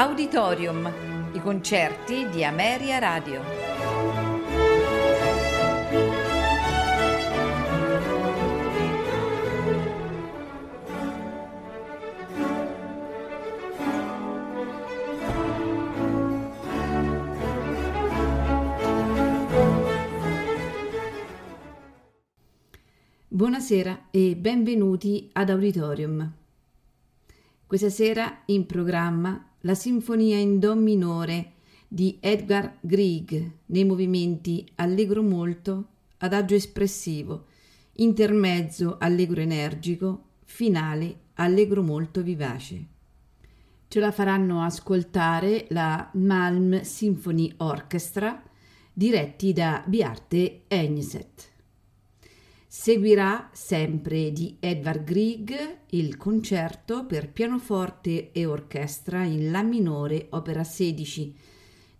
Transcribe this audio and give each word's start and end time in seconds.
Auditorium, 0.00 0.88
i 1.32 1.40
concerti 1.40 2.28
di 2.28 2.44
Ameria 2.44 3.00
Radio. 3.00 3.42
Buonasera 23.26 24.10
e 24.12 24.36
benvenuti 24.36 25.28
ad 25.32 25.50
Auditorium. 25.50 26.32
Questa 27.66 27.90
sera 27.90 28.42
in 28.46 28.64
programma 28.64 29.47
la 29.62 29.74
Sinfonia 29.74 30.38
in 30.38 30.58
Do 30.58 30.74
minore 30.76 31.52
di 31.88 32.18
Edgar 32.20 32.78
Grieg 32.80 33.50
nei 33.66 33.84
movimenti 33.84 34.66
allegro 34.76 35.22
molto, 35.22 35.86
adagio 36.18 36.54
espressivo, 36.54 37.46
intermezzo 37.94 38.98
allegro 38.98 39.40
energico, 39.40 40.24
finale 40.44 41.16
allegro 41.34 41.82
molto 41.82 42.22
vivace. 42.22 42.86
Ce 43.88 44.00
la 44.00 44.12
faranno 44.12 44.62
ascoltare 44.62 45.66
la 45.70 46.10
Malm 46.14 46.82
Symphony 46.82 47.52
Orchestra 47.56 48.42
diretti 48.92 49.52
da 49.52 49.82
Biarte 49.86 50.64
Egneset. 50.68 51.47
Seguirà 52.70 53.48
sempre 53.54 54.30
di 54.30 54.58
Edvard 54.60 55.02
Grieg 55.02 55.78
il 55.88 56.18
concerto 56.18 57.06
per 57.06 57.32
pianoforte 57.32 58.30
e 58.30 58.44
orchestra 58.44 59.24
in 59.24 59.50
La 59.50 59.62
minore, 59.62 60.26
opera 60.32 60.62
16, 60.64 61.34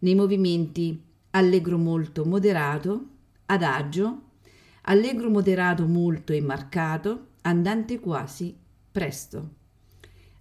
nei 0.01 0.15
movimenti 0.15 1.03
allegro 1.31 1.79
molto 1.79 2.27
moderato, 2.27 3.07
adagio, 3.47 4.25
allegro 4.83 5.31
moderato 5.31 5.87
molto 5.87 6.35
e 6.35 6.43
marcato, 6.43 7.29
andante 7.41 7.99
quasi, 7.99 8.55
presto. 8.93 9.55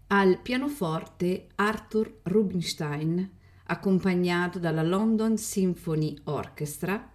Al 0.07 0.41
pianoforte 0.41 1.47
Arthur 1.55 2.19
Rubinstein, 2.23 3.31
accompagnato 3.67 4.59
dalla 4.59 4.83
London 4.83 5.37
Symphony 5.37 6.17
Orchestra, 6.25 7.11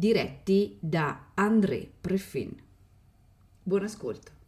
diretti 0.00 0.78
da 0.80 1.32
André 1.34 1.86
Prefin. 2.00 2.56
Buon 3.62 3.84
ascolto. 3.84 4.39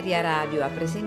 Ameria 0.00 0.22
Radio 0.22 0.64
ha 0.64 0.68
presentato. 0.68 0.99